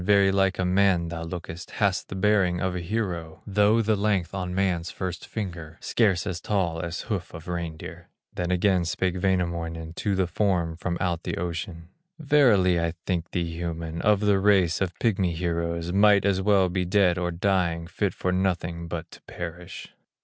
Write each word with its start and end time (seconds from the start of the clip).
Very 0.03 0.31
like 0.31 0.57
a 0.57 0.65
man 0.65 1.09
thou 1.09 1.21
lookest, 1.21 1.69
Hast 1.77 2.09
the 2.09 2.15
bearing 2.15 2.59
of 2.59 2.75
a 2.75 2.79
hero, 2.79 3.43
Though 3.45 3.83
the 3.83 3.95
length 3.95 4.33
of 4.33 4.49
man's 4.49 4.89
first 4.89 5.27
finger, 5.27 5.77
Scarce 5.79 6.25
as 6.25 6.41
tall 6.41 6.79
as 6.81 7.01
hoof 7.01 7.35
of 7.35 7.47
reindeer." 7.47 8.09
Then 8.33 8.49
again 8.49 8.83
spake 8.85 9.21
Wainamoinen 9.21 9.93
To 9.97 10.15
the 10.15 10.25
form 10.25 10.75
from 10.75 10.97
out 10.99 11.21
the 11.21 11.37
ocean: 11.37 11.89
"Verily 12.17 12.79
I 12.79 12.93
think 13.05 13.29
thee 13.29 13.53
human, 13.55 14.01
Of 14.01 14.21
the 14.21 14.39
race 14.39 14.81
of 14.81 14.97
pigmy 14.97 15.33
heroes, 15.35 15.91
Might 15.93 16.25
as 16.25 16.41
well 16.41 16.67
be 16.67 16.83
dead 16.83 17.19
or 17.19 17.29
dying, 17.29 17.85
Fit 17.85 18.15
for 18.15 18.31
nothing 18.31 18.87
but 18.87 19.11
to 19.11 19.21
perish." 19.27 19.89